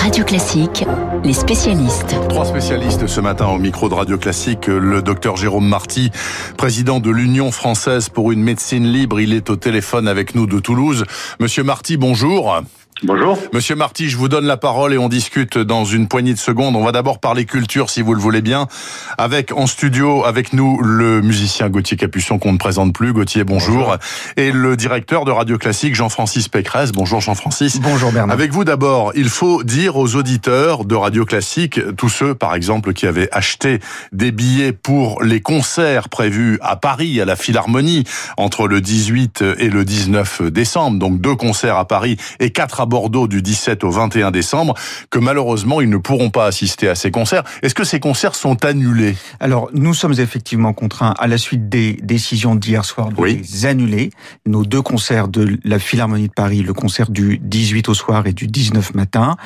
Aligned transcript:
Radio 0.00 0.24
Classique, 0.24 0.84
les 1.24 1.34
spécialistes. 1.34 2.16
Trois 2.30 2.46
spécialistes 2.46 3.06
ce 3.06 3.20
matin 3.20 3.48
au 3.48 3.58
micro 3.58 3.90
de 3.90 3.94
Radio 3.94 4.16
Classique. 4.16 4.66
Le 4.66 5.02
docteur 5.02 5.36
Jérôme 5.36 5.68
Marty, 5.68 6.10
président 6.56 7.00
de 7.00 7.10
l'Union 7.10 7.50
française 7.50 8.08
pour 8.08 8.32
une 8.32 8.42
médecine 8.42 8.90
libre. 8.90 9.20
Il 9.20 9.34
est 9.34 9.50
au 9.50 9.56
téléphone 9.56 10.08
avec 10.08 10.34
nous 10.34 10.46
de 10.46 10.58
Toulouse. 10.58 11.04
Monsieur 11.38 11.64
Marty, 11.64 11.98
bonjour. 11.98 12.62
Bonjour. 13.02 13.38
Monsieur 13.54 13.76
Marty, 13.76 14.10
je 14.10 14.18
vous 14.18 14.28
donne 14.28 14.44
la 14.44 14.58
parole 14.58 14.92
et 14.92 14.98
on 14.98 15.08
discute 15.08 15.56
dans 15.56 15.86
une 15.86 16.06
poignée 16.06 16.34
de 16.34 16.38
secondes. 16.38 16.76
On 16.76 16.84
va 16.84 16.92
d'abord 16.92 17.18
parler 17.18 17.46
culture, 17.46 17.88
si 17.88 18.02
vous 18.02 18.12
le 18.12 18.20
voulez 18.20 18.42
bien, 18.42 18.66
avec 19.16 19.52
en 19.52 19.66
studio 19.66 20.26
avec 20.26 20.52
nous 20.52 20.78
le 20.82 21.22
musicien 21.22 21.70
Gauthier 21.70 21.96
Capuçon 21.96 22.38
qu'on 22.38 22.52
ne 22.52 22.58
présente 22.58 22.92
plus. 22.92 23.14
Gauthier, 23.14 23.42
bonjour. 23.44 23.96
Et 24.36 24.52
le 24.52 24.76
directeur 24.76 25.24
de 25.24 25.30
Radio 25.30 25.56
Classique, 25.56 25.94
Jean-Francis 25.94 26.48
Pécresse. 26.48 26.92
Bonjour 26.92 27.22
Jean-Francis. 27.22 27.80
Bonjour 27.80 28.12
Bernard. 28.12 28.34
Avec 28.34 28.52
vous 28.52 28.64
d'abord, 28.64 29.12
il 29.14 29.30
faut 29.30 29.62
dire 29.62 29.96
aux 29.96 30.14
auditeurs 30.16 30.84
de 30.84 30.94
Radio 30.94 31.24
Classique, 31.24 31.80
tous 31.96 32.10
ceux 32.10 32.34
par 32.34 32.54
exemple 32.54 32.92
qui 32.92 33.06
avaient 33.06 33.30
acheté 33.32 33.80
des 34.12 34.30
billets 34.30 34.72
pour 34.72 35.22
les 35.22 35.40
concerts 35.40 36.10
prévus 36.10 36.58
à 36.60 36.76
Paris, 36.76 37.18
à 37.18 37.24
la 37.24 37.36
Philharmonie, 37.36 38.04
entre 38.36 38.68
le 38.68 38.82
18 38.82 39.42
et 39.56 39.70
le 39.70 39.86
19 39.86 40.42
décembre, 40.42 40.98
donc 40.98 41.18
deux 41.18 41.36
concerts 41.36 41.76
à 41.76 41.86
Paris 41.86 42.18
et 42.40 42.50
quatre 42.50 42.82
à 42.82 42.89
Bordeaux 42.90 43.26
du 43.26 43.40
17 43.40 43.84
au 43.84 43.90
21 43.90 44.30
décembre, 44.30 44.74
que 45.08 45.18
malheureusement 45.18 45.80
ils 45.80 45.88
ne 45.88 45.96
pourront 45.96 46.28
pas 46.28 46.44
assister 46.44 46.88
à 46.88 46.94
ces 46.94 47.10
concerts. 47.10 47.44
Est-ce 47.62 47.74
que 47.74 47.84
ces 47.84 48.00
concerts 48.00 48.34
sont 48.34 48.62
annulés? 48.66 49.16
Alors 49.40 49.70
nous 49.72 49.94
sommes 49.94 50.12
effectivement 50.18 50.74
contraints, 50.74 51.14
à 51.18 51.26
la 51.26 51.38
suite 51.38 51.70
des 51.70 51.94
décisions 52.02 52.54
d'hier 52.56 52.84
soir, 52.84 53.08
de 53.08 53.14
Oui. 53.18 53.40
les 53.42 53.64
annuler. 53.64 54.10
Nos 54.44 54.64
deux 54.66 54.82
concerts 54.82 55.28
de 55.28 55.58
la 55.64 55.78
Philharmonie 55.78 56.28
de 56.28 56.32
Paris, 56.34 56.62
le 56.62 56.74
concert 56.74 57.10
du 57.10 57.38
18 57.38 57.88
au 57.88 57.94
soir 57.94 58.26
et 58.26 58.32
du 58.34 58.46
19 58.46 58.94
matin. 58.94 59.36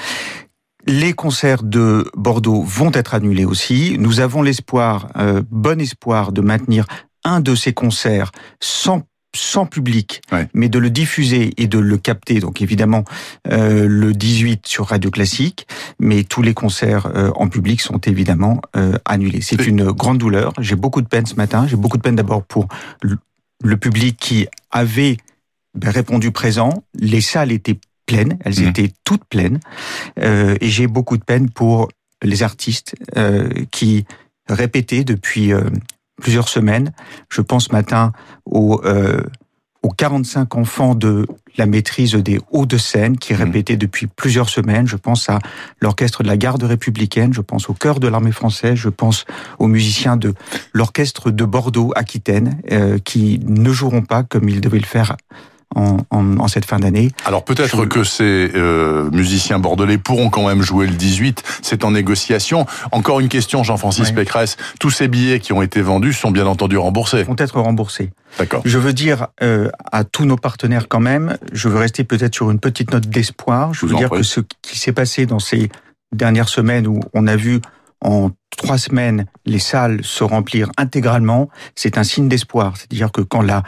Les 0.86 1.12
concerts 1.12 1.62
de 1.62 2.10
Bordeaux 2.16 2.62
vont 2.62 2.91
être 2.92 3.14
annulés 3.14 3.44
aussi. 3.44 3.97
Nous 3.98 4.20
avons 4.20 4.42
l'espoir, 4.42 5.08
euh, 5.16 5.42
bon 5.50 5.80
espoir, 5.80 6.32
de 6.32 6.41
maintenir 6.42 6.84
un 7.24 7.41
de 7.41 7.54
ces 7.54 7.72
concerts 7.72 8.32
sans 8.60 9.02
sans 9.34 9.66
public, 9.66 10.22
Ouais. 10.32 10.48
mais 10.54 10.68
de 10.68 10.78
le 10.78 10.90
diffuser 10.90 11.52
et 11.56 11.66
de 11.66 11.78
le 11.78 11.98
capter. 11.98 12.40
Donc 12.40 12.62
évidemment 12.62 13.04
euh, 13.50 13.86
le 13.88 14.12
18 14.12 14.66
sur 14.66 14.86
Radio 14.86 15.10
Classique, 15.10 15.66
mais 15.98 16.24
tous 16.24 16.41
les 16.42 16.54
concerts 16.54 17.06
euh, 17.14 17.30
en 17.36 17.48
public 17.48 17.80
sont 17.80 17.98
évidemment 17.98 18.60
euh, 18.76 18.96
annulés. 19.04 19.41
C'est 19.42 19.60
Et- 19.60 19.64
une 19.68 19.91
grande 19.91 20.18
douleur. 20.18 20.52
J'ai 20.60 20.76
beaucoup 20.76 21.02
de 21.02 21.08
peine 21.08 21.26
ce 21.26 21.34
matin. 21.34 21.66
J'ai 21.66 21.76
beaucoup 21.76 21.96
de 21.96 22.02
peine 22.02 22.16
d'abord 22.16 22.44
pour 22.44 22.68
le- 23.02 23.18
public 23.80 24.16
qui 24.20 24.46
avait 24.70 25.16
ben, 25.74 25.91
répondu 25.91 26.30
présent. 26.30 26.84
Les 26.94 27.20
salles 27.22 27.50
étaient 27.50 27.78
pleines, 28.06 28.36
elles 28.44 28.60
Mhm. 28.60 28.69
étaient 28.69 28.92
toutes 29.04 29.24
pleines, 29.24 29.58
Euh, 30.19 30.54
et 30.60 30.69
j'ai 30.69 30.86
beaucoup 30.86 31.16
de 31.16 31.24
peine 31.24 31.48
pour 31.50 31.88
les 32.22 32.42
artistes 32.42 32.94
euh, 33.16 33.48
qui 33.72 34.04
répétaient 34.48 35.04
depuis 35.04 35.52
euh, 35.52 35.62
plusieurs 36.20 36.48
semaines. 36.48 36.92
Je 37.30 37.40
pense 37.40 37.72
matin 37.72 38.12
aux, 38.46 38.80
euh, 38.84 39.20
aux 39.82 39.90
45 39.90 40.54
enfants 40.56 40.94
de 40.94 41.26
la 41.56 41.66
maîtrise 41.66 42.14
des 42.14 42.40
Hauts-de-Seine 42.50 43.16
qui 43.18 43.32
Mhm. 43.34 43.42
répétaient 43.42 43.76
depuis 43.76 44.06
plusieurs 44.06 44.48
semaines. 44.48 44.86
Je 44.88 44.96
pense 44.96 45.28
à 45.28 45.38
l'orchestre 45.80 46.22
de 46.22 46.28
la 46.28 46.36
garde 46.36 46.62
républicaine, 46.62 47.32
je 47.34 47.42
pense 47.42 47.68
au 47.68 47.74
chœur 47.74 48.00
de 48.00 48.08
l'armée 48.08 48.32
française, 48.32 48.74
je 48.76 48.88
pense 48.88 49.24
aux 49.58 49.66
musiciens 49.68 50.16
de 50.16 50.34
l'orchestre 50.72 51.30
de 51.30 51.44
Bordeaux, 51.44 51.92
Aquitaine, 51.96 52.58
euh, 52.72 52.98
qui 52.98 53.40
ne 53.46 53.70
joueront 53.72 54.02
pas 54.02 54.22
comme 54.22 54.48
ils 54.48 54.60
devaient 54.60 54.78
le 54.80 54.86
faire 54.86 55.16
en, 55.74 55.98
en- 56.10 56.38
en 56.38 56.48
cette 56.48 56.64
fin 56.64 56.78
d'année. 56.78 57.10
Alors 57.24 57.44
peut-être 57.44 57.82
Je- 57.82 57.88
que 57.88 58.04
ces 58.04 58.50
euh, 58.54 59.10
musiciens 59.10 59.58
bordelais 59.58 59.98
pourront 59.98 60.30
quand 60.30 60.46
même 60.48 60.62
jouer 60.62 60.86
le 60.86 60.94
18. 60.94 61.42
C'est 61.62 61.84
en 61.84 61.90
négociation. 61.92 62.66
Encore 62.92 63.20
une 63.20 63.28
question, 63.28 63.62
Jean-Francis 63.64 64.08
Ouais. 64.08 64.14
Pécresse. 64.14 64.56
Tous 64.80 64.90
ces 64.90 65.08
billets 65.08 65.40
qui 65.40 65.52
ont 65.52 65.62
été 65.62 65.80
vendus 65.82 66.12
sont 66.12 66.30
bien 66.30 66.47
entendu 66.47 66.76
remboursés. 66.76 67.22
vont 67.24 67.36
être 67.38 67.60
remboursés. 67.60 68.10
D'accord. 68.38 68.62
Je 68.64 68.78
veux 68.78 68.92
dire 68.92 69.28
euh, 69.42 69.70
à 69.92 70.04
tous 70.04 70.24
nos 70.24 70.36
partenaires 70.36 70.88
quand 70.88 71.00
même, 71.00 71.36
je 71.53 71.69
veux 71.69 71.78
rester 71.78 72.04
peut-être 72.04 72.34
sur 72.34 72.50
une 72.50 72.58
petite 72.60 72.92
note 72.92 73.06
d'espoir. 73.08 73.72
Je 73.74 73.86
veux 73.86 73.94
dire 73.94 74.08
prie. 74.08 74.19
que 74.20 74.24
ce 74.24 74.41
qui 74.62 74.78
s'est 74.78 74.92
passé 74.92 75.26
dans 75.26 75.38
ces 75.38 75.70
dernières 76.14 76.48
semaines 76.48 76.86
où 76.86 77.00
on 77.12 77.26
a 77.26 77.36
vu 77.36 77.60
en 78.00 78.30
trois 78.56 78.78
semaines 78.78 79.26
les 79.47 79.58
salles 79.58 80.00
se 80.04 80.22
remplir 80.24 80.70
intégralement, 80.76 81.48
c'est 81.74 81.97
un 81.98 82.04
signe 82.04 82.28
d'espoir. 82.28 82.76
C'est-à-dire 82.76 83.10
que 83.12 83.20
quand 83.20 83.42
la 83.42 83.62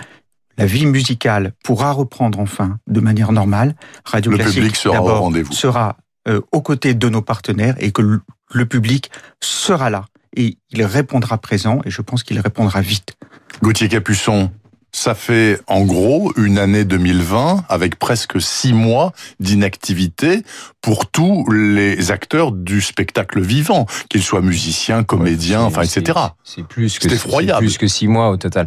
la 0.58 0.66
vie 0.66 0.86
musicale 0.86 1.52
pourra 1.64 1.92
reprendre 1.92 2.38
enfin 2.40 2.78
de 2.86 3.00
manière 3.00 3.32
normale, 3.32 3.74
Radio 4.04 4.30
Le 4.32 4.38
Classique 4.38 4.54
public 4.56 4.76
sera 4.76 5.00
au 5.02 5.20
rendez-vous. 5.20 5.52
sera 5.52 5.96
euh, 6.28 6.40
aux 6.52 6.62
côtés 6.62 6.94
de 6.94 7.08
nos 7.08 7.22
partenaires 7.22 7.74
et 7.78 7.92
que 7.92 8.02
le, 8.02 8.20
le 8.52 8.66
public 8.66 9.10
sera 9.42 9.90
là 9.90 10.06
et 10.36 10.58
il 10.70 10.82
répondra 10.84 11.38
présent 11.38 11.80
et 11.84 11.90
je 11.90 12.02
pense 12.02 12.22
qu'il 12.22 12.38
répondra 12.40 12.80
vite. 12.80 13.14
Gauthier 13.62 13.88
Capuçon, 13.88 14.50
ça 14.92 15.14
fait 15.14 15.60
en 15.66 15.82
gros 15.84 16.32
une 16.36 16.58
année 16.58 16.84
2020 16.84 17.64
avec 17.68 17.96
presque 17.98 18.40
six 18.40 18.72
mois 18.72 19.12
d'inactivité 19.40 20.42
pour 20.80 21.06
tous 21.10 21.48
les 21.50 22.10
acteurs 22.10 22.52
du 22.52 22.80
spectacle 22.80 23.40
vivant, 23.40 23.86
qu'ils 24.08 24.22
soient 24.22 24.40
musiciens, 24.42 25.02
comédiens, 25.04 25.60
Ouais, 25.60 25.66
enfin, 25.66 25.82
etc. 25.82 26.18
C'est 26.44 26.66
plus 26.66 26.98
que 26.98 27.08
C'est 27.08 27.14
effroyable. 27.14 27.60
c'est 27.60 27.66
plus 27.66 27.78
que 27.78 27.86
six 27.88 28.08
mois 28.08 28.30
au 28.30 28.36
total. 28.36 28.66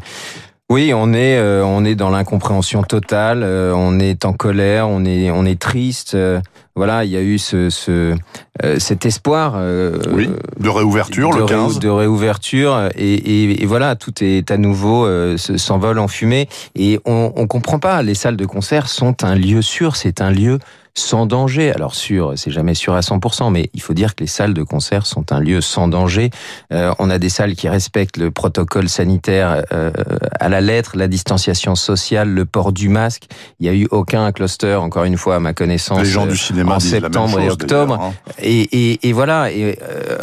Oui, 0.70 0.94
on 0.94 1.14
est 1.14 1.38
euh, 1.40 1.64
on 1.66 1.84
est 1.84 1.96
dans 1.96 2.12
l'incompréhension 2.12 2.84
totale. 2.84 3.42
euh, 3.44 3.74
on 3.76 4.00
est 4.00 4.24
en 4.24 4.34
colère. 4.34 4.88
On 4.88 5.04
est 5.04 5.32
on 5.32 5.44
est 5.46 5.60
triste. 5.60 6.14
euh, 6.14 6.40
voilà, 6.76 7.04
il 7.04 7.12
y 7.12 7.18
a 7.18 7.22
eu 7.22 7.40
ce, 7.40 7.70
ce 7.72 8.16
euh, 8.64 8.78
cet 8.80 9.06
espoir. 9.08 9.54
euh, 9.58 9.98
Oui, 10.14 10.30
de 10.60 10.70
réouverture 10.70 11.32
de 11.32 11.38
le 11.38 11.44
ré- 11.44 11.50
15. 11.56 11.80
de 11.80 11.90
réouverture 11.90 12.90
et, 12.96 13.14
et, 13.16 13.64
et 13.64 13.66
voilà 13.66 13.96
tout 13.96 14.14
est 14.22 14.52
à 14.52 14.58
nouveau 14.58 15.06
euh, 15.06 15.38
se- 15.38 15.58
s'envole 15.58 15.98
en 15.98 16.08
fumée 16.08 16.48
et 16.76 17.00
on 17.06 17.34
on 17.36 17.48
comprend 17.48 17.80
pas 17.80 18.02
les 18.04 18.14
salles 18.16 18.38
de 18.38 18.46
concert 18.46 18.88
sont 18.90 19.24
un 19.24 19.36
lieu 19.36 19.62
sûr 19.64 19.96
c'est 19.96 20.22
un 20.22 20.30
lieu 20.32 20.60
sans 20.96 21.26
danger 21.26 21.72
alors 21.74 21.96
sûr 21.96 22.34
c'est 22.36 22.52
jamais 22.52 22.74
sûr 22.74 22.94
à 22.96 23.00
100% 23.02 23.52
mais 23.52 23.70
il 23.74 23.82
faut 23.82 23.94
dire 23.94 24.16
que 24.16 24.24
les 24.24 24.28
salles 24.28 24.54
de 24.54 24.64
concert 24.64 25.06
sont 25.06 25.32
un 25.32 25.40
lieu 25.40 25.62
sans 25.62 25.88
danger 25.88 26.30
Euh, 26.72 26.94
on 27.00 27.10
a 27.10 27.18
des 27.20 27.30
salles 27.30 27.56
qui 27.56 27.68
respectent 27.70 28.18
le 28.18 28.32
protocole 28.32 28.90
sanitaire 28.90 29.64
euh, 29.74 29.92
à 30.40 30.50
la 30.50 30.62
lettre 30.62 30.92
la 30.96 31.08
distanciation 31.08 31.76
sociale 31.76 32.30
le 32.30 32.46
port 32.46 32.72
du 32.72 32.90
masque 32.90 33.24
il 33.60 33.66
y 33.66 33.70
a 33.70 33.74
eu 33.74 33.88
aucun 33.92 34.32
cluster 34.32 34.76
encore 34.76 35.04
une 35.06 35.18
fois 35.18 35.36
à 35.36 35.40
ma 35.40 35.54
connaissance 35.54 36.00
Les 36.00 36.06
gens 36.06 36.26
euh, 36.26 36.32
du 36.32 36.38
cinéma 36.38 36.76
en 36.76 36.80
septembre 36.80 37.40
et 37.40 37.50
octobre 37.50 38.00
hein. 38.02 38.14
et, 38.42 38.62
et, 38.92 39.08
et 39.10 39.14
voilà. 39.14 39.52
Et, 39.52 39.78
euh, 39.82 40.18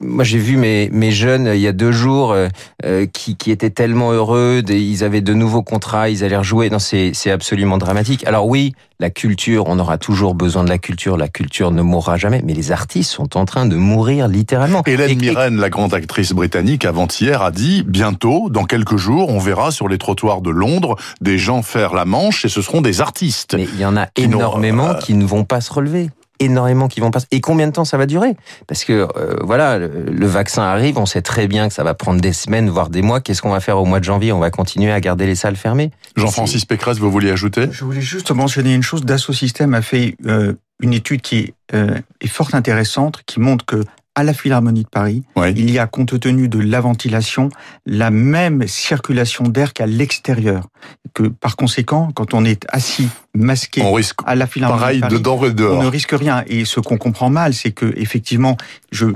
moi, 0.00 0.24
j'ai 0.24 0.38
vu 0.38 0.56
mes, 0.56 0.88
mes 0.90 1.10
jeunes 1.10 1.50
il 1.54 1.60
y 1.60 1.66
a 1.66 1.72
deux 1.72 1.92
jours 1.92 2.32
euh, 2.32 2.48
euh, 2.84 3.06
qui, 3.06 3.36
qui 3.36 3.50
étaient 3.50 3.70
tellement 3.70 4.12
heureux. 4.12 4.62
des- 4.62 4.80
ils 4.80 5.04
avaient 5.04 5.20
de 5.20 5.34
nouveaux 5.34 5.62
contrats, 5.62 6.08
ils 6.08 6.24
allaient 6.24 6.36
rejouer. 6.36 6.70
Non, 6.70 6.78
c'est 6.78 7.12
absolument 7.30 7.78
dramatique. 7.78 8.26
Alors 8.26 8.46
oui, 8.46 8.74
la 8.98 9.10
culture, 9.10 9.64
on 9.66 9.78
aura 9.78 9.98
toujours 9.98 10.34
besoin 10.34 10.64
de 10.64 10.68
la 10.70 10.78
culture. 10.78 11.16
La 11.16 11.28
culture 11.28 11.70
ne 11.70 11.82
mourra 11.82 12.16
jamais. 12.16 12.40
Mais 12.44 12.54
les 12.54 12.72
artistes 12.72 13.10
sont 13.10 13.36
en 13.36 13.44
train 13.44 13.66
de 13.66 13.76
mourir 13.76 14.26
littéralement. 14.28 14.82
Hélène 14.86 15.10
Et- 15.10 15.12
et- 15.12 15.16
Mirren, 15.16 15.56
la 15.56 15.68
grande 15.70 15.92
actrice 15.92 16.32
britannique, 16.32 16.84
avant-hier, 16.84 17.42
a 17.42 17.50
dit 17.50 17.84
bientôt, 17.86 18.48
dans 18.50 18.64
quelques 18.64 18.96
jours, 18.96 19.28
on 19.28 19.38
verra 19.38 19.70
sur 19.70 19.88
les 19.88 19.98
trottoirs 19.98 20.40
de 20.40 20.50
Londres 20.50 20.96
des 21.20 21.36
gens 21.38 21.62
faire 21.62 21.92
la 21.94 22.04
manche 22.04 22.44
et 22.44 22.48
ce 22.48 22.62
seront 22.62 22.80
des 22.80 23.00
artistes. 23.00 23.54
Mais 23.54 23.64
il 23.74 23.80
y 23.80 23.84
en 23.84 23.96
a 23.96 24.06
Qui 24.06 24.22
énormément 24.24 24.90
euh, 24.90 24.94
qui 24.94 25.14
ne 25.14 25.24
vont 25.26 25.44
pas 25.44 25.60
se 25.60 25.72
relever. 25.72 26.10
Énormément 26.38 26.88
qui 26.88 27.00
vont 27.00 27.10
pas. 27.10 27.20
se- 27.20 27.26
Et 27.30 27.40
combien 27.40 27.66
de 27.66 27.72
temps 27.72 27.84
ça 27.84 27.96
va 27.96 28.06
durer? 28.06 28.36
Parce 28.66 28.84
que 28.84 28.92
euh, 29.16 29.36
voilà, 29.42 29.78
le, 29.78 29.88
le 30.10 30.26
vaccin 30.26 30.62
arrive, 30.62 30.98
on 30.98 31.06
sait 31.06 31.22
très 31.22 31.46
bien 31.48 31.68
que 31.68 31.74
ça 31.74 31.82
va 31.84 31.94
prendre 31.94 32.20
des 32.20 32.32
semaines, 32.32 32.68
voire 32.68 32.90
des 32.90 33.02
mois. 33.02 33.20
Qu'est-ce 33.20 33.42
qu'on 33.42 33.50
va 33.50 33.60
faire 33.60 33.78
au 33.78 33.84
mois 33.84 34.00
de 34.00 34.04
janvier? 34.04 34.32
On 34.32 34.38
va 34.38 34.50
continuer 34.50 34.92
à 34.92 35.00
garder 35.00 35.26
les 35.26 35.34
salles 35.34 35.56
fermées. 35.56 35.90
Jean-Francis 36.16 36.64
Pécresse, 36.64 36.98
vous 36.98 37.10
vouliez 37.10 37.30
ajouter? 37.30 37.68
Je 37.70 37.84
voulais 37.84 38.00
juste 38.00 38.30
mentionner 38.30 38.74
une 38.74 38.82
chose. 38.82 39.04
Dassault 39.04 39.32
Systèmes 39.32 39.74
a 39.74 39.82
fait 39.82 40.16
euh, 40.26 40.52
une 40.82 40.92
étude 40.92 41.20
qui 41.22 41.54
euh, 41.74 41.98
est 42.20 42.28
fort 42.28 42.54
intéressante, 42.54 43.22
qui 43.26 43.40
montre 43.40 43.64
que 43.64 43.82
à 44.16 44.24
la 44.24 44.32
Philharmonie 44.32 44.82
de 44.82 44.88
Paris, 44.88 45.22
Oui. 45.36 45.52
il 45.56 45.70
y 45.70 45.78
a, 45.78 45.86
compte 45.86 46.18
tenu 46.18 46.48
de 46.48 46.58
la 46.58 46.80
ventilation, 46.80 47.50
la 47.84 48.10
même 48.10 48.66
circulation 48.66 49.44
d'air 49.44 49.72
qu'à 49.74 49.86
l'extérieur. 49.86 50.68
Que 51.14 51.24
par 51.24 51.54
conséquent, 51.56 52.08
quand 52.14 52.34
on 52.34 52.44
est 52.44 52.64
assis, 52.70 53.08
masqué 53.34 53.82
On 53.82 53.92
risque 53.92 54.18
à 54.26 54.34
la 54.34 54.46
Philharmonie 54.46 54.80
pareil 54.80 54.96
de 54.96 55.00
Paris, 55.02 55.14
dedans 55.14 55.36
et 55.36 55.44
on 55.44 55.48
ne 55.48 55.52
dehors. 55.52 55.90
risque 55.92 56.12
rien. 56.12 56.42
Et 56.46 56.64
ce 56.64 56.80
qu'on 56.80 56.96
comprend 56.96 57.28
mal, 57.30 57.52
c'est 57.54 57.72
que 57.72 57.92
effectivement, 57.96 58.56
je 58.90 59.06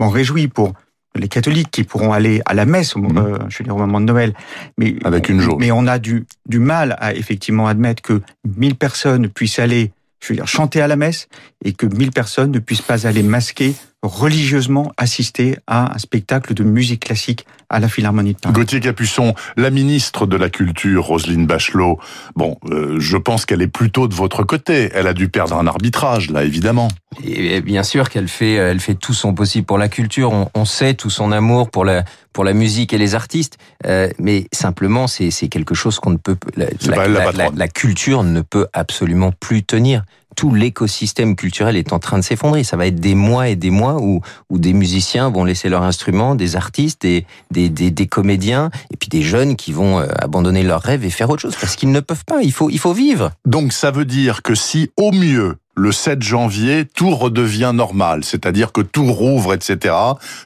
m'en 0.00 0.08
réjouis 0.10 0.48
pour 0.48 0.72
les 1.16 1.28
catholiques 1.28 1.70
qui 1.70 1.84
pourront 1.84 2.12
aller 2.12 2.42
à 2.44 2.54
la 2.54 2.64
messe, 2.66 2.96
Mhm. 2.96 3.16
euh, 3.16 3.38
je 3.48 3.58
veux 3.58 3.64
dire 3.64 3.76
au 3.76 3.78
moment 3.78 4.00
de 4.00 4.06
Noël, 4.06 4.34
mais 4.78 4.96
Avec 5.04 5.28
une 5.28 5.40
jaune. 5.40 5.58
Mais 5.60 5.70
on 5.70 5.86
a 5.86 6.00
du 6.00 6.26
du 6.48 6.58
mal 6.58 6.96
à 6.98 7.14
effectivement 7.14 7.68
admettre 7.68 8.02
que 8.02 8.20
1000 8.56 8.74
personnes 8.74 9.28
puissent 9.28 9.60
aller, 9.60 9.92
je 10.20 10.30
veux 10.30 10.34
dire, 10.34 10.48
chanter 10.48 10.80
à 10.80 10.88
la 10.88 10.96
messe 10.96 11.28
et 11.64 11.72
que 11.72 11.86
1000 11.86 12.10
personnes 12.10 12.50
ne 12.50 12.58
puissent 12.58 12.82
pas 12.82 13.06
aller 13.06 13.22
masquer 13.22 13.76
religieusement 14.04 14.92
assister 14.96 15.56
à 15.66 15.94
un 15.94 15.98
spectacle 15.98 16.54
de 16.54 16.62
musique 16.62 17.04
classique 17.06 17.46
à 17.70 17.80
la 17.80 17.88
Philharmonie 17.88 18.34
de 18.34 18.38
Paris. 18.38 18.54
Gauthier 18.54 18.80
Capuçon, 18.80 19.34
la 19.56 19.70
ministre 19.70 20.26
de 20.26 20.36
la 20.36 20.50
Culture, 20.50 21.06
Roselyne 21.06 21.46
Bachelot, 21.46 21.98
bon, 22.36 22.58
euh, 22.70 23.00
je 23.00 23.16
pense 23.16 23.46
qu'elle 23.46 23.62
est 23.62 23.68
plutôt 23.68 24.06
de 24.06 24.14
votre 24.14 24.44
côté. 24.44 24.90
Elle 24.94 25.06
a 25.06 25.14
dû 25.14 25.28
perdre 25.28 25.56
un 25.56 25.66
arbitrage, 25.66 26.30
là, 26.30 26.44
évidemment. 26.44 26.88
Et 27.24 27.60
bien 27.60 27.82
sûr 27.82 28.10
qu'elle 28.10 28.28
fait, 28.28 28.54
elle 28.54 28.80
fait 28.80 28.94
tout 28.94 29.14
son 29.14 29.34
possible 29.34 29.66
pour 29.66 29.78
la 29.78 29.88
culture. 29.88 30.32
On, 30.32 30.50
on, 30.54 30.64
sait 30.64 30.94
tout 30.94 31.10
son 31.10 31.32
amour 31.32 31.70
pour 31.70 31.84
la, 31.84 32.04
pour 32.32 32.44
la 32.44 32.52
musique 32.52 32.92
et 32.92 32.98
les 32.98 33.14
artistes. 33.14 33.56
Euh, 33.86 34.08
mais 34.18 34.46
simplement, 34.52 35.06
c'est, 35.06 35.30
c'est 35.30 35.48
quelque 35.48 35.74
chose 35.74 35.98
qu'on 35.98 36.10
ne 36.10 36.16
peut, 36.16 36.36
la, 36.56 36.66
la, 36.86 37.32
la, 37.32 37.50
la, 37.54 37.68
culture 37.68 38.22
ne 38.22 38.40
peut 38.42 38.66
absolument 38.72 39.32
plus 39.32 39.62
tenir 39.62 40.02
tout 40.34 40.54
l'écosystème 40.54 41.36
culturel 41.36 41.76
est 41.76 41.92
en 41.92 41.98
train 41.98 42.18
de 42.18 42.24
s'effondrer. 42.24 42.64
Ça 42.64 42.76
va 42.76 42.86
être 42.86 43.00
des 43.00 43.14
mois 43.14 43.48
et 43.48 43.56
des 43.56 43.70
mois 43.70 44.00
où, 44.00 44.20
où 44.50 44.58
des 44.58 44.72
musiciens 44.72 45.30
vont 45.30 45.44
laisser 45.44 45.68
leur 45.68 45.82
instrument, 45.82 46.34
des 46.34 46.56
artistes, 46.56 47.02
des, 47.02 47.26
des, 47.50 47.68
des, 47.68 47.90
des 47.90 48.06
comédiens, 48.06 48.70
et 48.92 48.96
puis 48.96 49.08
des 49.08 49.22
jeunes 49.22 49.56
qui 49.56 49.72
vont 49.72 50.00
euh, 50.00 50.06
abandonner 50.18 50.62
leurs 50.62 50.82
rêves 50.82 51.04
et 51.04 51.10
faire 51.10 51.30
autre 51.30 51.42
chose 51.42 51.56
parce 51.60 51.76
qu'ils 51.76 51.92
ne 51.92 52.00
peuvent 52.00 52.24
pas. 52.24 52.42
Il 52.42 52.52
faut, 52.52 52.70
il 52.70 52.78
faut 52.78 52.92
vivre. 52.92 53.32
Donc 53.46 53.72
ça 53.72 53.90
veut 53.90 54.04
dire 54.04 54.42
que 54.42 54.54
si 54.54 54.90
au 54.96 55.12
mieux 55.12 55.56
le 55.76 55.92
7 55.92 56.22
janvier, 56.22 56.84
tout 56.84 57.14
redevient 57.14 57.72
normal, 57.74 58.24
c'est-à-dire 58.24 58.72
que 58.72 58.80
tout 58.80 59.12
rouvre, 59.12 59.54
etc. 59.54 59.94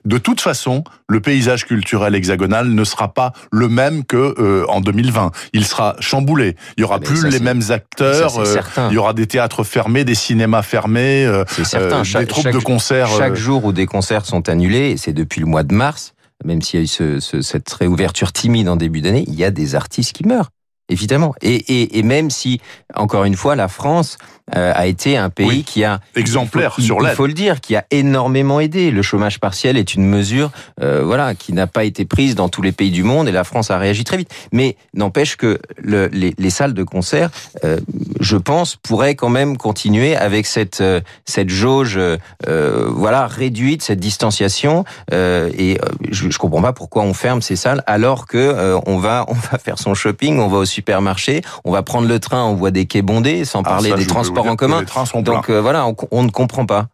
De 0.05 0.19
toute 0.19 0.41
façon, 0.41 0.85
le 1.09 1.21
paysage 1.21 1.67
culturel 1.67 2.15
hexagonal 2.15 2.69
ne 2.69 2.85
sera 2.85 3.13
pas 3.13 3.33
le 3.51 3.69
même 3.69 4.05
que 4.05 4.35
euh, 4.39 4.65
en 4.69 4.81
2020. 4.81 5.31
Il 5.53 5.65
sera 5.65 5.97
chamboulé. 6.01 6.57
Il 6.77 6.83
y 6.83 6.85
aura 6.85 6.99
Mais 6.99 7.07
plus 7.07 7.25
les 7.27 7.41
mêmes 7.41 7.63
acteurs. 7.71 8.39
Euh, 8.39 8.57
il 8.91 8.95
y 8.95 8.99
aura 8.99 9.13
des 9.13 9.27
théâtres 9.27 9.65
fermés, 9.65 10.05
des 10.05 10.15
cinémas 10.15 10.63
fermés, 10.63 11.27
euh, 11.27 11.45
certain. 11.65 12.05
Chaque, 12.05 12.23
des 12.23 12.29
troupes 12.29 12.45
chaque, 12.45 12.55
de 12.55 12.59
concerts. 12.59 13.09
Chaque 13.09 13.35
jour 13.35 13.65
où 13.65 13.73
des 13.73 13.87
concerts 13.87 14.27
sont 14.27 14.49
annulés, 14.49 14.97
c'est 14.97 15.13
depuis 15.13 15.41
le 15.41 15.47
mois 15.47 15.63
de 15.63 15.75
mars, 15.75 16.15
même 16.45 16.63
s'il 16.63 16.81
y 16.81 16.83
a 16.83 16.85
eu 16.85 16.89
ce, 16.89 17.21
ce, 17.21 17.43
cette 17.43 17.71
réouverture 17.73 18.33
timide 18.33 18.69
en 18.69 18.77
début 18.77 19.01
d'année, 19.01 19.25
il 19.27 19.35
y 19.35 19.45
a 19.45 19.51
des 19.51 19.75
artistes 19.75 20.13
qui 20.13 20.27
meurent. 20.27 20.51
Évidemment. 20.89 21.35
Et, 21.43 21.55
et, 21.55 21.99
et, 21.99 22.03
même 22.03 22.31
si, 22.31 22.61
encore 22.95 23.25
une 23.25 23.37
fois, 23.37 23.57
la 23.57 23.69
France 23.69 24.17
euh, 24.57 24.73
a 24.75 24.87
été 24.87 25.17
un 25.17 25.29
pays 25.29 25.49
oui. 25.49 25.65
qui 25.65 25.85
a... 25.85 26.01
Exemplaire 26.17 26.75
faut, 26.75 26.83
sur 26.83 27.01
l'aide. 27.01 27.13
Il 27.13 27.17
faut 27.17 27.27
le 27.27 27.35
dire, 27.35 27.61
qui 27.61 27.77
a 27.77 27.85
énormément 27.91 28.61
aidé. 28.61 28.91
Le 28.91 29.03
chômage 29.03 29.41
partiel 29.41 29.77
est 29.77 29.95
une 29.95 30.07
mesure 30.07 30.51
euh, 30.81 31.03
voilà, 31.05 31.35
qui 31.35 31.53
n'a 31.53 31.67
pas 31.67 31.85
été 31.85 32.05
prise 32.05 32.35
dans 32.35 32.49
tous 32.49 32.63
les 32.63 32.73
pays 32.73 32.91
du 32.91 33.03
monde 33.03 33.29
et 33.29 33.33
la 33.33 33.45
France 33.45 33.71
a 33.71 33.79
réagi 33.79 34.05
très 34.05 34.17
vite. 34.17 34.31
Mais 34.53 34.77
n'empêche 34.95 35.37
que 35.37 35.59
le, 35.77 36.09
les, 36.13 36.35
les, 36.39 36.51
salles 36.51 36.75
de 36.75 36.83
concert, 36.83 37.31
euh, 37.65 37.79
je 38.21 38.37
pense, 38.37 38.77
pourraient 38.77 39.15
quand 39.15 39.29
même 39.29 39.57
continuer 39.59 40.17
avec 40.17 40.47
cette, 40.47 40.81
euh, 40.81 41.01
cette 41.27 41.51
jauge 41.51 41.99
euh, 41.99 42.89
voilà, 42.89 43.27
réduite, 43.27 43.83
cette 43.83 44.01
distanciation. 44.01 44.85
et 45.13 45.79
je, 46.11 46.31
je 46.31 46.39
comprends 46.39 46.63
pas 46.63 46.73
pourquoi 46.73 47.03
on 47.03 47.15
ferme 47.15 47.43
ces 47.43 47.57
salles 47.57 47.83
alors 47.87 48.27
que 48.27 48.79
on, 48.87 48.99
va, 48.99 49.27
on 49.29 49.35
va 49.35 49.59
faire 49.59 49.79
son 49.79 49.95
shopping, 49.95 50.39
on 50.39 50.49
va 50.49 50.59
au 50.59 50.65
supermarché, 50.79 51.43
on 51.65 51.73
va 51.73 51.83
prendre 51.83 52.07
le 52.07 52.21
train, 52.21 52.45
on 52.45 52.55
voit 52.55 52.71
des 52.71 52.87
quais 52.87 53.03
bondés, 53.03 53.45
sans 53.45 53.61
ah, 53.61 53.71
parler 53.71 53.91
ça, 53.91 53.97
des 53.97 54.07
transports 54.07 54.47
en 54.47 54.55
commun. 54.55 54.85
Donc 55.17 55.51
euh, 55.51 55.61
voilà, 55.61 55.87
on, 55.87 55.97
on, 56.13 56.23
ne 56.23 56.31
comprend 56.31 56.67
pas. 56.67 56.87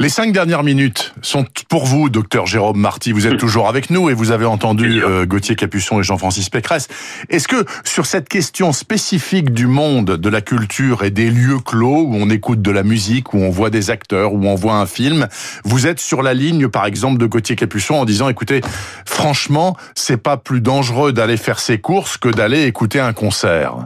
Les 0.00 0.08
cinq 0.08 0.32
dernières 0.32 0.64
minutes 0.64 1.14
sont 1.22 1.44
pour 1.68 1.86
vous, 1.86 2.10
docteur 2.10 2.46
Jérôme 2.46 2.80
Marty. 2.80 3.12
Vous 3.12 3.28
êtes 3.28 3.38
toujours 3.38 3.68
avec 3.68 3.90
nous 3.90 4.10
et 4.10 4.14
vous 4.14 4.32
avez 4.32 4.44
entendu 4.44 5.04
euh, 5.04 5.24
Gauthier 5.24 5.54
Capuçon 5.54 6.00
et 6.00 6.02
Jean-Francis 6.02 6.50
Pécresse. 6.50 6.88
Est-ce 7.28 7.46
que 7.46 7.64
sur 7.84 8.04
cette 8.04 8.28
question 8.28 8.72
spécifique 8.72 9.52
du 9.52 9.68
monde 9.68 10.16
de 10.16 10.28
la 10.28 10.40
culture 10.40 11.04
et 11.04 11.12
des 11.12 11.30
lieux 11.30 11.60
clos 11.60 12.06
où 12.08 12.16
on 12.16 12.28
écoute 12.28 12.60
de 12.60 12.72
la 12.72 12.82
musique, 12.82 13.34
où 13.34 13.38
on 13.38 13.50
voit 13.50 13.70
des 13.70 13.90
acteurs, 13.90 14.32
où 14.32 14.44
on 14.44 14.56
voit 14.56 14.74
un 14.74 14.86
film, 14.86 15.28
vous 15.64 15.86
êtes 15.86 16.00
sur 16.00 16.22
la 16.22 16.34
ligne, 16.34 16.66
par 16.66 16.86
exemple, 16.86 17.18
de 17.18 17.26
Gauthier 17.26 17.54
Capuçon 17.54 17.94
en 17.94 18.04
disant, 18.04 18.28
écoutez, 18.28 18.62
franchement, 19.06 19.76
c'est 19.94 20.20
pas 20.20 20.36
plus 20.36 20.60
dangereux 20.60 21.12
d'aller 21.12 21.36
faire 21.36 21.60
ses 21.60 21.78
courses 21.78 22.16
que 22.16 22.28
d'aller 22.28 22.64
écouter 22.64 22.98
un 22.98 23.12
concert? 23.12 23.76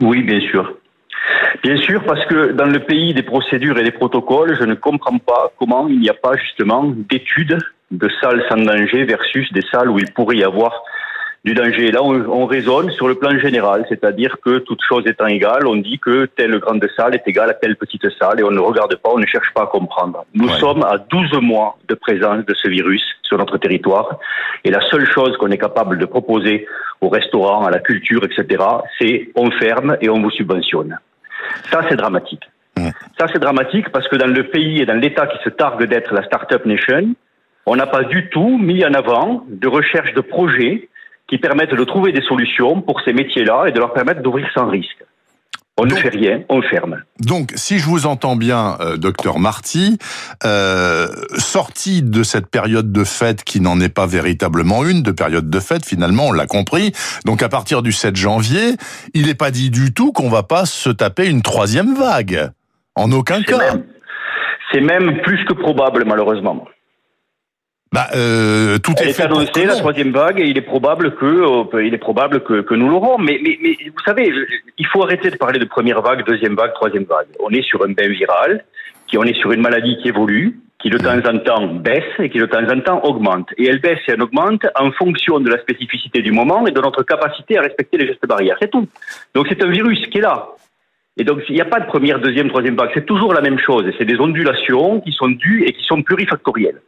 Oui, 0.00 0.24
bien 0.24 0.40
sûr. 0.50 0.76
Bien 1.62 1.76
sûr, 1.76 2.02
parce 2.04 2.24
que 2.26 2.52
dans 2.52 2.66
le 2.66 2.80
pays 2.80 3.14
des 3.14 3.22
procédures 3.22 3.78
et 3.78 3.84
des 3.84 3.90
protocoles, 3.90 4.56
je 4.58 4.64
ne 4.64 4.74
comprends 4.74 5.18
pas 5.18 5.52
comment 5.58 5.86
il 5.88 6.00
n'y 6.00 6.08
a 6.08 6.14
pas 6.14 6.36
justement 6.36 6.84
d'études 6.84 7.58
de 7.90 8.08
salles 8.20 8.42
sans 8.48 8.56
danger 8.56 9.04
versus 9.04 9.52
des 9.52 9.62
salles 9.70 9.90
où 9.90 9.98
il 9.98 10.10
pourrait 10.12 10.36
y 10.36 10.44
avoir 10.44 10.82
du 11.44 11.54
danger. 11.54 11.90
Là, 11.90 12.02
on, 12.02 12.14
on 12.30 12.46
raisonne 12.46 12.90
sur 12.90 13.08
le 13.08 13.16
plan 13.16 13.36
général, 13.38 13.84
c'est-à-dire 13.88 14.36
que 14.44 14.58
toute 14.58 14.80
chose 14.88 15.02
étant 15.06 15.26
égale, 15.26 15.66
on 15.66 15.76
dit 15.76 15.98
que 15.98 16.26
telle 16.26 16.58
grande 16.58 16.84
salle 16.96 17.14
est 17.14 17.26
égale 17.26 17.50
à 17.50 17.54
telle 17.54 17.76
petite 17.76 18.08
salle 18.18 18.40
et 18.40 18.44
on 18.44 18.50
ne 18.50 18.60
regarde 18.60 18.94
pas, 18.96 19.10
on 19.12 19.18
ne 19.18 19.26
cherche 19.26 19.52
pas 19.52 19.62
à 19.62 19.66
comprendre. 19.66 20.24
Nous 20.34 20.48
ouais. 20.48 20.60
sommes 20.60 20.84
à 20.84 20.98
12 20.98 21.40
mois 21.40 21.76
de 21.88 21.94
présence 21.94 22.44
de 22.46 22.54
ce 22.54 22.68
virus 22.68 23.02
sur 23.22 23.38
notre 23.38 23.58
territoire 23.58 24.18
et 24.64 24.70
la 24.70 24.80
seule 24.88 25.06
chose 25.10 25.36
qu'on 25.36 25.50
est 25.50 25.58
capable 25.58 25.98
de 25.98 26.06
proposer 26.06 26.66
aux 27.00 27.08
restaurants, 27.08 27.64
à 27.64 27.70
la 27.70 27.80
culture, 27.80 28.22
etc., 28.24 28.62
c'est 29.00 29.30
on 29.34 29.50
ferme 29.50 29.96
et 30.00 30.08
on 30.08 30.22
vous 30.22 30.30
subventionne. 30.30 30.98
Ça, 31.70 31.82
c'est 31.88 31.96
dramatique. 31.96 32.42
Mmh. 32.76 32.88
Ça, 33.18 33.26
c'est 33.32 33.38
dramatique 33.38 33.90
parce 33.90 34.08
que 34.08 34.16
dans 34.16 34.26
le 34.26 34.48
pays 34.48 34.80
et 34.80 34.86
dans 34.86 34.94
l'État 34.94 35.26
qui 35.26 35.38
se 35.44 35.50
targue 35.50 35.84
d'être 35.84 36.14
la 36.14 36.24
Startup 36.24 36.64
Nation, 36.64 37.14
on 37.66 37.76
n'a 37.76 37.86
pas 37.86 38.04
du 38.04 38.28
tout 38.30 38.58
mis 38.58 38.84
en 38.84 38.94
avant 38.94 39.44
de 39.48 39.68
recherche 39.68 40.12
de 40.14 40.20
projets 40.20 40.88
qui 41.28 41.38
permettent 41.38 41.74
de 41.74 41.84
trouver 41.84 42.12
des 42.12 42.22
solutions 42.22 42.80
pour 42.80 43.00
ces 43.02 43.12
métiers-là 43.12 43.66
et 43.66 43.72
de 43.72 43.78
leur 43.78 43.92
permettre 43.92 44.22
d'ouvrir 44.22 44.48
sans 44.52 44.68
risque. 44.68 45.04
On 45.82 45.86
donc, 45.86 45.98
ne 45.98 46.02
fait 46.02 46.16
rien, 46.16 46.42
on 46.48 46.62
ferme. 46.62 47.02
Donc, 47.18 47.50
si 47.56 47.80
je 47.80 47.86
vous 47.86 48.06
entends 48.06 48.36
bien, 48.36 48.76
euh, 48.80 48.96
docteur 48.96 49.40
Marty, 49.40 49.98
euh, 50.44 51.08
sorti 51.38 52.04
de 52.04 52.22
cette 52.22 52.46
période 52.46 52.92
de 52.92 53.02
fête 53.02 53.42
qui 53.42 53.60
n'en 53.60 53.80
est 53.80 53.88
pas 53.88 54.06
véritablement 54.06 54.84
une, 54.84 55.02
de 55.02 55.10
période 55.10 55.50
de 55.50 55.58
fête, 55.58 55.84
finalement, 55.84 56.28
on 56.28 56.32
l'a 56.32 56.46
compris. 56.46 56.92
Donc, 57.24 57.42
à 57.42 57.48
partir 57.48 57.82
du 57.82 57.90
7 57.90 58.14
janvier, 58.14 58.76
il 59.12 59.26
n'est 59.26 59.34
pas 59.34 59.50
dit 59.50 59.70
du 59.70 59.92
tout 59.92 60.12
qu'on 60.12 60.28
va 60.28 60.44
pas 60.44 60.66
se 60.66 60.88
taper 60.88 61.26
une 61.26 61.42
troisième 61.42 61.96
vague. 61.96 62.52
En 62.94 63.10
aucun 63.10 63.42
cas. 63.42 63.74
C'est 64.70 64.82
même 64.82 65.20
plus 65.22 65.44
que 65.46 65.54
probable, 65.54 66.04
malheureusement. 66.06 66.64
Bah, 67.92 68.06
euh, 68.14 68.78
tout 68.78 68.92
Elle 68.98 69.10
est, 69.10 69.12
fait 69.12 69.24
annoncée 69.24 69.66
la 69.66 69.76
troisième 69.76 70.12
vague 70.12 70.40
et 70.40 70.44
il 70.44 70.56
est 70.56 70.62
probable 70.62 71.14
que 71.14 71.26
euh, 71.26 71.84
il 71.84 71.92
est 71.92 71.98
probable 71.98 72.42
que, 72.42 72.62
que 72.62 72.74
nous 72.74 72.88
l'aurons. 72.88 73.18
Mais, 73.18 73.38
mais, 73.42 73.58
mais 73.62 73.76
vous 73.84 74.02
savez, 74.04 74.32
il 74.78 74.86
faut 74.86 75.02
arrêter 75.02 75.30
de 75.30 75.36
parler 75.36 75.58
de 75.58 75.66
première 75.66 76.00
vague, 76.00 76.24
deuxième 76.26 76.54
vague, 76.54 76.72
troisième 76.72 77.04
vague. 77.04 77.26
On 77.38 77.50
est 77.50 77.62
sur 77.62 77.84
un 77.84 77.92
bain 77.92 78.08
viral, 78.08 78.64
qui 79.06 79.18
on 79.18 79.24
est 79.24 79.38
sur 79.38 79.52
une 79.52 79.60
maladie 79.60 79.98
qui 80.00 80.08
évolue, 80.08 80.58
qui 80.80 80.88
de 80.88 80.96
temps 80.96 81.18
en 81.18 81.38
temps 81.38 81.66
baisse 81.66 82.02
et 82.18 82.30
qui 82.30 82.38
de 82.38 82.46
temps 82.46 82.66
en 82.66 82.80
temps 82.80 83.04
augmente. 83.04 83.50
Et 83.58 83.66
elle 83.66 83.80
baisse 83.80 84.00
et 84.08 84.12
elle 84.12 84.22
augmente 84.22 84.66
en 84.74 84.90
fonction 84.92 85.38
de 85.40 85.50
la 85.50 85.60
spécificité 85.60 86.22
du 86.22 86.32
moment 86.32 86.66
et 86.66 86.70
de 86.70 86.80
notre 86.80 87.02
capacité 87.02 87.58
à 87.58 87.60
respecter 87.60 87.98
les 87.98 88.06
gestes 88.06 88.26
barrières. 88.26 88.56
C'est 88.60 88.70
tout. 88.70 88.88
Donc 89.34 89.46
c'est 89.50 89.62
un 89.62 89.70
virus 89.70 90.00
qui 90.06 90.16
est 90.18 90.22
là. 90.22 90.48
Et 91.18 91.24
donc, 91.24 91.40
il 91.50 91.54
n'y 91.54 91.60
a 91.60 91.66
pas 91.66 91.78
de 91.78 91.84
première, 91.84 92.20
deuxième, 92.20 92.48
troisième 92.48 92.74
vague. 92.74 92.90
C'est 92.94 93.04
toujours 93.04 93.34
la 93.34 93.42
même 93.42 93.58
chose. 93.58 93.86
Et 93.86 93.94
c'est 93.98 94.06
des 94.06 94.18
ondulations 94.18 95.00
qui 95.02 95.12
sont 95.12 95.28
dues 95.28 95.62
et 95.66 95.74
qui 95.74 95.84
sont 95.84 96.02
plurifactorielles. 96.02 96.80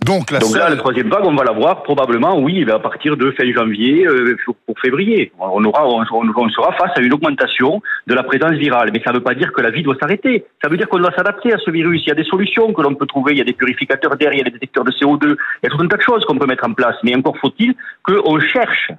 Donc, 0.00 0.30
la 0.30 0.38
Donc 0.38 0.56
là, 0.56 0.70
la 0.70 0.76
troisième 0.76 1.08
vague, 1.10 1.24
on 1.24 1.34
va 1.34 1.44
la 1.44 1.52
voir 1.52 1.82
probablement, 1.82 2.38
oui, 2.38 2.66
à 2.68 2.78
partir 2.78 3.16
de 3.16 3.30
fin 3.32 3.50
janvier 3.52 4.06
euh, 4.06 4.36
pour 4.66 4.78
février. 4.80 5.30
On, 5.38 5.62
aura, 5.64 5.86
on, 5.86 6.02
on, 6.10 6.48
sera 6.48 6.72
face 6.72 6.90
à 6.96 7.00
une 7.00 7.12
augmentation 7.12 7.80
de 8.06 8.14
la 8.14 8.22
présence 8.22 8.52
virale. 8.52 8.90
Mais 8.92 9.02
ça 9.04 9.12
ne 9.12 9.18
veut 9.18 9.22
pas 9.22 9.34
dire 9.34 9.52
que 9.52 9.60
la 9.60 9.70
vie 9.70 9.82
doit 9.82 9.96
s'arrêter. 10.00 10.44
Ça 10.62 10.68
veut 10.68 10.76
dire 10.76 10.88
qu'on 10.88 10.98
doit 10.98 11.12
s'adapter 11.14 11.52
à 11.52 11.58
ce 11.58 11.70
virus. 11.70 12.02
Il 12.06 12.08
y 12.08 12.12
a 12.12 12.16
des 12.16 12.24
solutions 12.24 12.72
que 12.72 12.82
l'on 12.82 12.94
peut 12.94 13.06
trouver. 13.06 13.32
Il 13.32 13.38
y 13.38 13.42
a 13.42 13.44
des 13.44 13.52
purificateurs 13.52 14.16
d'air, 14.16 14.32
il 14.32 14.38
y 14.38 14.40
a 14.40 14.44
des 14.44 14.50
détecteurs 14.50 14.84
de 14.84 14.92
CO2. 14.92 15.20
Il 15.24 15.36
y 15.64 15.66
a 15.66 15.70
tout 15.70 15.80
un 15.80 15.88
tas 15.88 15.98
de 15.98 16.02
choses 16.02 16.24
qu'on 16.24 16.38
peut 16.38 16.46
mettre 16.46 16.66
en 16.66 16.72
place. 16.72 16.96
Mais 17.04 17.14
encore 17.14 17.36
faut-il 17.38 17.74
qu'on 18.02 18.40
cherche 18.40 18.90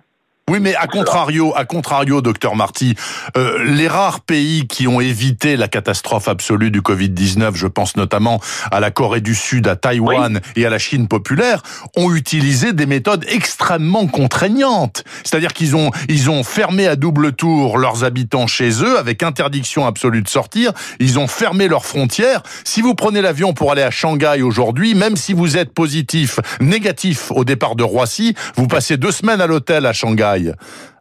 oui, 0.50 0.60
mais 0.60 0.76
à 0.76 0.88
contrario, 0.88 1.54
à 1.56 1.64
contrario, 1.64 2.20
docteur 2.22 2.58
Marty, 2.58 2.96
euh, 3.38 3.64
les 3.64 3.88
rares 3.88 4.20
pays 4.20 4.68
qui 4.68 4.90
ont 4.90 5.00
évité 5.00 5.56
la 5.56 5.70
catastrophe 5.70 6.28
absolue 6.28 6.70
du 6.70 6.82
Covid-19, 6.82 7.56
je 7.56 7.66
pense 7.66 7.96
notamment 7.96 8.42
à 8.70 8.82
la 8.82 8.92
Corée 8.92 9.22
du 9.22 9.36
Sud, 9.36 9.70
à 9.70 9.78
Taïwan 9.78 10.42
oui. 10.44 10.62
et 10.62 10.66
à 10.66 10.70
la 10.70 10.80
Chine 10.80 11.08
populaire, 11.08 11.64
ont 11.96 12.14
utilisé 12.14 12.74
des 12.74 12.86
méthodes 12.86 13.26
extrêmement 13.30 14.06
contraignantes. 14.08 15.06
C'est-à-dire 15.24 15.54
qu'ils 15.54 15.78
ont, 15.78 15.92
ils 16.10 16.30
ont 16.30 16.44
fermé 16.44 16.88
à 16.88 16.98
double 16.98 17.32
tour 17.32 17.78
leurs 17.78 18.04
habitants 18.04 18.46
chez 18.46 18.84
eux 18.84 19.00
avec 19.00 19.24
interdiction 19.24 19.88
absolue 19.88 20.24
de 20.24 20.30
sortir. 20.30 20.74
Ils 21.00 21.20
ont 21.20 21.28
fermé 21.28 21.70
leurs 21.70 21.86
frontières. 21.86 22.44
Si 22.66 22.82
vous 22.82 22.96
prenez 22.96 23.22
l'avion 23.22 23.54
pour 23.54 23.72
aller 23.72 23.82
à 23.82 23.92
Shanghai 23.92 24.42
aujourd'hui, 24.42 24.94
même 24.94 25.16
si 25.16 25.32
vous 25.32 25.56
êtes 25.56 25.74
positif, 25.74 26.42
négatif 26.60 27.32
au 27.32 27.46
départ 27.46 27.78
de 27.78 27.84
Roissy, 27.84 28.36
vous 28.58 28.68
passez 28.68 28.98
deux 28.98 29.14
semaines 29.14 29.40
à 29.40 29.48
l'hôtel 29.48 29.86
à 29.86 29.94
Shanghai. 29.94 30.33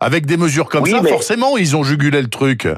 Avec 0.01 0.27
des 0.27 0.37
mesures 0.37 0.69
comme 0.69 0.85
oui, 0.85 0.91
ça, 0.91 1.03
mais... 1.03 1.11
forcément, 1.11 1.57
ils 1.57 1.77
ont 1.77 1.83
jugulé 1.83 2.21
le 2.21 2.29
truc. 2.29 2.69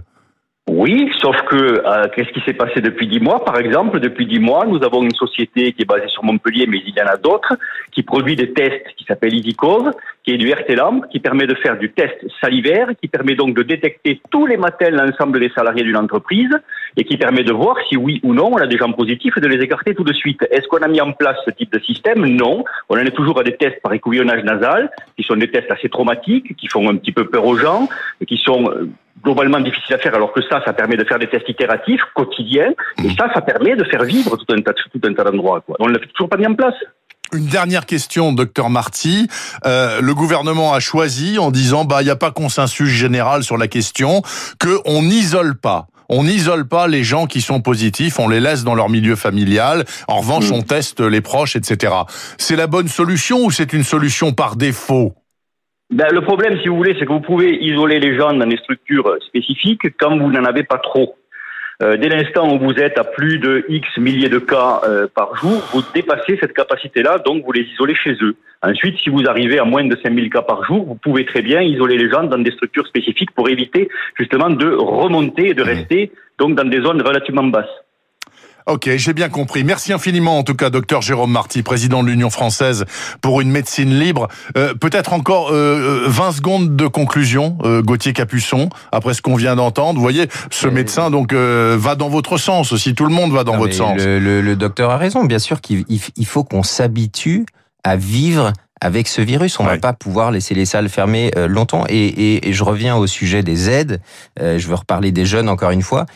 Oui, 0.66 1.11
sauf 1.21 1.37
que 1.42 1.56
euh, 1.56 2.09
qu'est-ce 2.14 2.30
qui 2.30 2.40
s'est 2.40 2.54
passé 2.54 2.80
depuis 2.80 3.06
dix 3.06 3.21
mois? 3.21 3.44
Par 3.44 3.59
exemple, 3.59 4.00
depuis 4.00 4.25
dix 4.25 4.38
mois, 4.38 4.64
nous 4.64 4.83
avons 4.83 5.02
une 5.02 5.14
société 5.14 5.73
qui 5.73 5.83
est 5.83 5.85
basée 5.85 6.09
sur 6.09 6.25
Montpellier, 6.25 6.66
mais 6.66 6.78
il 6.87 6.94
y 6.97 7.02
en 7.02 7.06
a 7.06 7.18
d'autres, 7.18 7.54
qui 7.92 8.02
produit 8.02 8.35
des 8.35 8.50
tests 8.54 8.87
qui 8.97 9.04
s'appellent 9.04 9.35
EasyCove, 9.35 9.90
qui 10.25 10.33
est 10.33 10.38
du 10.38 10.50
RT-LAMP, 10.50 11.04
qui 11.12 11.21
permet 11.21 11.47
de 11.47 11.54
faire 11.54 11.76
du 11.76 11.92
test 11.92 12.16
salivaire, 12.40 12.88
qui 13.00 13.09
permet 13.09 13.35
donc 13.35 13.54
de 13.54 13.62
détecter 13.62 14.23
tous 14.30 14.47
les 14.47 14.56
matins 14.56 14.88
l'ensemble 14.88 15.38
des 15.38 15.50
salariés 15.50 15.85
d'une 15.85 15.99
entreprise, 15.99 16.50
et 16.97 17.04
qui 17.04 17.18
permet 17.18 17.44
de 17.44 17.52
voir 17.52 17.76
si 17.90 17.99
oui 17.99 18.21
ou 18.23 18.33
non 18.33 18.50
on 18.54 18.56
a 18.56 18.66
des 18.66 18.78
gens 18.78 18.90
positifs 18.92 19.37
et 19.37 19.40
de 19.40 19.49
les 19.49 19.62
écarter 19.62 19.94
tout 19.94 20.04
de 20.04 20.14
suite. 20.14 20.47
Est-ce 20.50 20.66
qu'on 20.68 20.78
a 20.78 20.88
mis 20.88 21.00
en 21.02 21.12
place 21.12 21.37
ce 21.44 21.50
type 21.50 21.73
de 21.73 21.80
système? 21.80 22.25
Non. 22.25 22.64
On 22.88 22.97
en 22.97 23.04
est 23.04 23.14
toujours 23.14 23.38
à 23.38 23.42
des 23.42 23.54
tests 23.56 23.83
par 23.83 23.92
écouvillonnage 23.92 24.42
nasal, 24.44 24.90
qui 25.18 25.25
sont 25.25 25.37
des 25.37 25.50
tests 25.50 25.71
assez 25.71 25.90
traumatiques, 25.90 26.56
qui 26.56 26.68
font 26.68 26.88
un 26.88 26.97
petit 26.97 27.12
peu 27.12 27.26
peur 27.26 27.44
aux 27.44 27.56
gens, 27.56 27.87
qui 28.26 28.38
sont 28.38 28.71
euh, 28.71 28.88
globalement 29.24 29.60
difficile 29.60 29.94
à 29.94 29.98
faire, 29.98 30.14
alors 30.14 30.32
que 30.32 30.42
ça, 30.42 30.60
ça 30.64 30.72
permet 30.72 30.96
de 30.96 31.04
faire 31.04 31.18
des 31.18 31.28
tests 31.28 31.48
itératifs, 31.48 32.00
quotidiens, 32.14 32.72
et 33.02 33.08
ça, 33.18 33.28
ça 33.34 33.40
permet 33.40 33.74
de 33.74 33.84
faire 33.84 34.04
vivre 34.04 34.36
tout 34.36 34.52
un 34.54 34.60
tas, 34.60 34.72
tout 34.74 35.00
un 35.04 35.14
tas 35.14 35.24
d'endroits. 35.24 35.62
On 35.80 35.88
ne 35.88 35.92
l'a 35.94 35.98
toujours 36.14 36.28
pas 36.28 36.36
mis 36.36 36.46
en 36.46 36.54
place. 36.54 36.74
Une 37.32 37.46
dernière 37.46 37.86
question, 37.86 38.32
docteur 38.32 38.70
Marty. 38.70 39.28
Euh, 39.64 40.00
le 40.00 40.14
gouvernement 40.14 40.74
a 40.74 40.78
choisi, 40.80 41.38
en 41.38 41.50
disant, 41.50 41.84
bah, 41.84 42.02
il 42.02 42.04
n'y 42.04 42.10
a 42.10 42.16
pas 42.16 42.30
consensus 42.30 42.88
général 42.88 43.42
sur 43.42 43.56
la 43.56 43.66
question, 43.66 44.22
que 44.60 44.78
on 44.84 45.02
n'isole 45.02 45.56
pas. 45.56 45.86
On 46.10 46.24
n'isole 46.24 46.68
pas 46.68 46.86
les 46.86 47.02
gens 47.02 47.26
qui 47.26 47.40
sont 47.40 47.62
positifs, 47.62 48.18
on 48.18 48.28
les 48.28 48.38
laisse 48.38 48.62
dans 48.62 48.74
leur 48.74 48.90
milieu 48.90 49.16
familial. 49.16 49.86
En 50.06 50.18
revanche, 50.18 50.50
Mm. 50.50 50.54
on 50.54 50.62
teste 50.62 51.00
les 51.00 51.22
proches, 51.22 51.56
etc. 51.56 51.94
C'est 52.36 52.56
la 52.56 52.66
bonne 52.66 52.88
solution 52.88 53.42
ou 53.42 53.50
c'est 53.50 53.72
une 53.72 53.84
solution 53.84 54.32
par 54.32 54.56
défaut? 54.56 55.14
Ben, 55.94 56.08
le 56.10 56.22
problème, 56.22 56.58
si 56.60 56.66
vous 56.66 56.76
voulez, 56.76 56.96
c'est 56.98 57.06
que 57.06 57.12
vous 57.12 57.20
pouvez 57.20 57.54
isoler 57.62 58.00
les 58.00 58.18
gens 58.18 58.32
dans 58.32 58.48
des 58.48 58.56
structures 58.56 59.16
spécifiques 59.28 59.96
quand 59.96 60.18
vous 60.18 60.32
n'en 60.32 60.44
avez 60.44 60.64
pas 60.64 60.78
trop. 60.78 61.14
Euh, 61.84 61.96
dès 61.96 62.08
l'instant 62.08 62.52
où 62.52 62.58
vous 62.58 62.72
êtes 62.72 62.98
à 62.98 63.04
plus 63.04 63.38
de 63.38 63.64
X 63.68 63.86
milliers 63.98 64.28
de 64.28 64.40
cas 64.40 64.80
euh, 64.82 65.06
par 65.14 65.36
jour, 65.36 65.62
vous 65.72 65.82
dépassez 65.94 66.36
cette 66.40 66.52
capacité-là, 66.52 67.18
donc 67.18 67.44
vous 67.44 67.52
les 67.52 67.60
isolez 67.60 67.94
chez 67.94 68.16
eux. 68.22 68.34
Ensuite, 68.60 68.98
si 69.04 69.08
vous 69.08 69.22
arrivez 69.28 69.60
à 69.60 69.64
moins 69.64 69.84
de 69.84 69.96
5000 70.02 70.30
cas 70.30 70.42
par 70.42 70.64
jour, 70.64 70.84
vous 70.84 70.96
pouvez 70.96 71.24
très 71.26 71.42
bien 71.42 71.62
isoler 71.62 71.96
les 71.96 72.10
gens 72.10 72.24
dans 72.24 72.38
des 72.38 72.50
structures 72.50 72.88
spécifiques 72.88 73.30
pour 73.30 73.48
éviter 73.48 73.88
justement 74.18 74.50
de 74.50 74.74
remonter 74.74 75.50
et 75.50 75.54
de 75.54 75.62
rester 75.62 76.10
donc 76.40 76.56
dans 76.56 76.68
des 76.68 76.80
zones 76.80 77.02
relativement 77.02 77.44
basses. 77.44 77.70
Ok, 78.66 78.88
j'ai 78.97 79.12
bien 79.12 79.28
compris. 79.28 79.62
Merci 79.62 79.92
infiniment, 79.92 80.38
en 80.38 80.42
tout 80.42 80.54
cas, 80.54 80.71
docteur 80.71 81.02
Jérôme 81.02 81.30
Marty, 81.30 81.62
président 81.62 82.02
de 82.02 82.09
l'Union 82.09 82.30
française 82.30 82.87
pour 83.21 83.42
une 83.42 83.50
médecine 83.50 83.99
libre. 83.99 84.28
Euh, 84.56 84.73
Peut-être 84.75 85.12
encore 85.12 85.50
euh, 85.52 86.04
20 86.06 86.33
secondes 86.33 86.75
de 86.75 86.87
conclusion, 86.87 87.59
euh, 87.64 87.83
Gauthier 87.83 88.14
Capuçon, 88.14 88.71
après 88.90 89.12
ce 89.12 89.21
qu'on 89.21 89.35
vient 89.37 89.54
d'entendre. 89.54 89.97
Vous 89.97 90.02
voyez, 90.02 90.28
ce 90.50 90.68
Euh, 90.68 90.71
médecin 90.71 91.11
donc 91.11 91.35
euh, 91.35 91.76
va 91.78 91.94
dans 91.94 92.09
votre 92.09 92.38
sens 92.38 92.73
aussi. 92.73 92.94
Tout 92.94 93.04
le 93.04 93.12
monde 93.12 93.33
va 93.33 93.44
dans 93.44 93.52
Non, 93.52 93.59
votre 93.59 93.75
sens. 93.75 93.99
Le, 94.00 94.18
le- 94.18 94.40
le 94.40 94.56
docteur 94.56 94.90
a 94.90 94.97
raison. 94.97 95.25
Bien 95.25 95.38
sûr 95.38 95.61
qu'il 95.61 95.85
il- 95.90 96.00
il 96.16 96.26
faut 96.26 96.42
qu'on 96.42 96.62
s'habitue 96.62 97.44
à 97.85 97.97
vivre 97.97 98.54
avec 98.80 99.08
ce 99.08 99.20
virus. 99.22 99.58
On 99.60 99.64
Ouais. 99.64 99.70
va 99.72 99.78
pas 99.78 99.92
pouvoir 99.92 100.30
laisser 100.30 100.54
les 100.54 100.66
salles 100.66 100.88
fermées 100.88 101.30
euh, 101.36 101.46
longtemps. 101.48 101.84
Et, 101.88 102.06
et- 102.06 102.48
et 102.48 102.52
je 102.52 102.64
reviens 102.64 102.96
au 102.96 103.06
sujet 103.06 103.42
des 103.42 103.70
aides. 103.70 104.00
Euh, 104.40 104.58
je 104.58 104.66
veux 104.68 104.74
reparler 104.74 105.12
des 105.12 105.24
jeunes 105.26 105.48
encore 105.48 105.70
une 105.70 105.82
fois. 105.82 106.06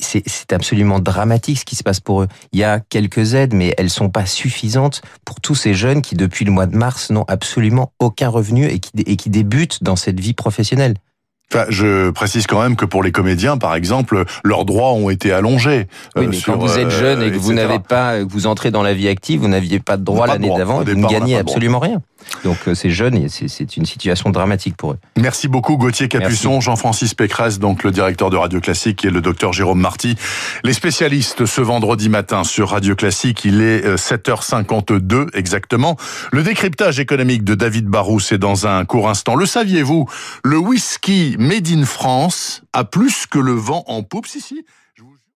C'est 0.00 0.52
absolument 0.52 0.98
dramatique 0.98 1.58
ce 1.60 1.64
qui 1.64 1.76
se 1.76 1.82
passe 1.82 2.00
pour 2.00 2.22
eux. 2.22 2.28
Il 2.52 2.58
y 2.58 2.64
a 2.64 2.80
quelques 2.80 3.34
aides, 3.34 3.54
mais 3.54 3.74
elles 3.78 3.90
sont 3.90 4.08
pas 4.10 4.26
suffisantes 4.26 5.02
pour 5.24 5.40
tous 5.40 5.54
ces 5.54 5.74
jeunes 5.74 6.02
qui, 6.02 6.14
depuis 6.16 6.44
le 6.44 6.50
mois 6.52 6.66
de 6.66 6.76
mars, 6.76 7.10
n'ont 7.10 7.24
absolument 7.28 7.92
aucun 7.98 8.28
revenu 8.28 8.66
et 8.66 8.78
qui, 8.80 8.90
et 9.06 9.16
qui 9.16 9.30
débutent 9.30 9.82
dans 9.82 9.96
cette 9.96 10.18
vie 10.20 10.34
professionnelle. 10.34 10.94
Enfin, 11.52 11.66
je 11.68 12.10
précise 12.10 12.46
quand 12.46 12.62
même 12.62 12.76
que 12.76 12.84
pour 12.84 13.02
les 13.02 13.10
comédiens, 13.10 13.58
par 13.58 13.74
exemple, 13.74 14.24
leurs 14.44 14.64
droits 14.64 14.92
ont 14.92 15.10
été 15.10 15.32
allongés. 15.32 15.88
Oui, 16.14 16.24
euh, 16.24 16.28
mais 16.30 16.36
sur, 16.36 16.52
quand 16.52 16.60
vous 16.60 16.78
êtes 16.78 16.86
euh, 16.86 16.90
jeune 16.90 17.22
et 17.22 17.32
que 17.32 17.38
vous 17.38 17.52
n'avez 17.52 17.80
pas, 17.80 18.20
que 18.20 18.30
vous 18.30 18.46
entrez 18.46 18.70
dans 18.70 18.84
la 18.84 18.94
vie 18.94 19.08
active, 19.08 19.40
vous 19.40 19.48
n'aviez 19.48 19.80
pas 19.80 19.96
de 19.96 20.04
droit 20.04 20.28
l'année 20.28 20.52
d'avant, 20.56 20.82
vous 20.82 20.94
ne 20.94 21.08
gagnez 21.08 21.36
absolument 21.36 21.80
rien. 21.80 22.02
Donc 22.44 22.56
euh, 22.68 22.74
ces 22.74 22.90
jeunes, 22.90 23.16
et 23.16 23.28
c'est 23.28 23.76
une 23.76 23.86
situation 23.86 24.30
dramatique 24.30 24.76
pour 24.76 24.92
eux. 24.92 24.98
Merci 25.16 25.48
beaucoup 25.48 25.76
Gauthier 25.76 26.08
Capuçon, 26.08 26.60
Jean-Francis 26.60 27.14
Pécresse, 27.14 27.58
donc 27.58 27.82
le 27.82 27.90
directeur 27.90 28.30
de 28.30 28.36
Radio 28.36 28.60
Classique 28.60 29.04
et 29.04 29.10
le 29.10 29.20
docteur 29.20 29.52
Jérôme 29.52 29.80
Marty. 29.80 30.16
Les 30.64 30.72
spécialistes 30.72 31.46
ce 31.46 31.60
vendredi 31.60 32.08
matin 32.08 32.44
sur 32.44 32.70
Radio 32.70 32.94
Classique, 32.94 33.44
il 33.44 33.60
est 33.60 33.84
euh, 33.84 33.96
7h52 33.96 35.28
exactement. 35.34 35.96
Le 36.32 36.42
décryptage 36.42 37.00
économique 37.00 37.44
de 37.44 37.54
David 37.54 37.86
Barrou, 37.86 38.20
c'est 38.20 38.38
dans 38.38 38.66
un 38.66 38.84
court 38.84 39.08
instant. 39.08 39.34
Le 39.34 39.46
saviez-vous? 39.46 40.08
Le 40.44 40.56
whisky 40.56 41.36
made 41.38 41.68
in 41.68 41.84
France 41.84 42.62
a 42.72 42.84
plus 42.84 43.26
que 43.26 43.38
le 43.38 43.52
vent 43.52 43.84
en 43.86 44.02
poupe, 44.02 44.26
si 44.26 44.40
si. 44.40 44.64